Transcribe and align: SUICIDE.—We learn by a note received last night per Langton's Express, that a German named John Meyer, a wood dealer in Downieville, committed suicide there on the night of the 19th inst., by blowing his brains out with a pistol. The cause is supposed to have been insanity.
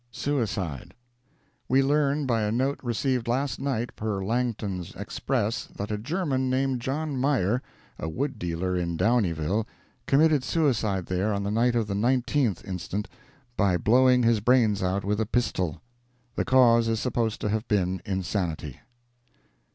SUICIDE.—We 0.09 1.83
learn 1.83 2.25
by 2.25 2.41
a 2.41 2.51
note 2.51 2.79
received 2.81 3.27
last 3.27 3.59
night 3.59 3.95
per 3.95 4.25
Langton's 4.25 4.95
Express, 4.95 5.65
that 5.75 5.91
a 5.91 5.97
German 5.99 6.49
named 6.49 6.79
John 6.81 7.15
Meyer, 7.15 7.61
a 7.99 8.09
wood 8.09 8.39
dealer 8.39 8.75
in 8.75 8.97
Downieville, 8.97 9.67
committed 10.07 10.43
suicide 10.43 11.05
there 11.05 11.31
on 11.31 11.43
the 11.43 11.51
night 11.51 11.75
of 11.75 11.85
the 11.85 11.93
19th 11.93 12.63
inst., 12.65 12.95
by 13.55 13.77
blowing 13.77 14.23
his 14.23 14.39
brains 14.39 14.81
out 14.81 15.05
with 15.05 15.21
a 15.21 15.27
pistol. 15.27 15.83
The 16.33 16.45
cause 16.45 16.87
is 16.87 16.99
supposed 16.99 17.39
to 17.41 17.49
have 17.49 17.67
been 17.67 18.01
insanity. 18.03 18.79